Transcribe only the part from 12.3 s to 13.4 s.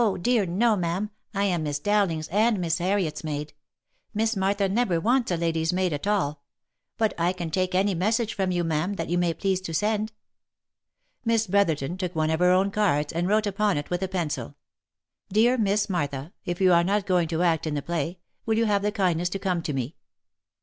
of her own cards, and